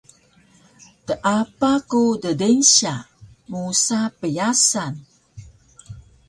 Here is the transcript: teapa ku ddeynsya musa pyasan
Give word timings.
teapa 1.05 1.71
ku 1.89 2.01
ddeynsya 2.23 2.95
musa 3.49 3.99
pyasan 4.19 4.93